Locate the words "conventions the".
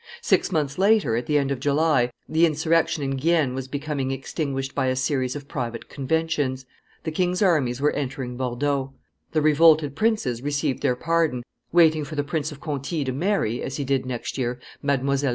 5.89-7.11